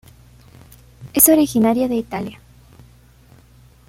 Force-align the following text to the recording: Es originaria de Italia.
Es 1.13 1.29
originaria 1.29 1.87
de 1.87 1.93
Italia. 1.95 2.39